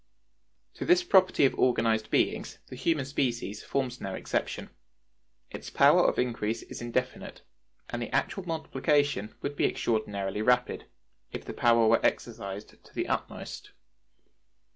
To 0.73 0.83
this 0.83 1.03
property 1.03 1.45
of 1.45 1.53
organized 1.59 2.09
beings, 2.09 2.57
the 2.69 2.75
human 2.75 3.05
species 3.05 3.61
forms 3.63 4.01
no 4.01 4.15
exception. 4.15 4.71
Its 5.51 5.69
power 5.69 6.01
of 6.07 6.17
increase 6.17 6.63
is 6.63 6.81
indefinite, 6.81 7.41
and 7.87 8.01
the 8.01 8.09
actual 8.09 8.41
multiplication 8.43 9.35
would 9.43 9.55
be 9.55 9.65
extraordinarily 9.67 10.41
rapid, 10.41 10.85
if 11.31 11.45
the 11.45 11.53
power 11.53 11.87
were 11.87 12.03
exercised 12.03 12.83
to 12.83 12.93
the 12.95 13.07
utmost. 13.07 13.73